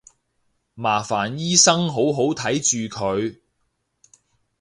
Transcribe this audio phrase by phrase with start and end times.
[0.73, 3.37] 麻煩醫生好好睇住佢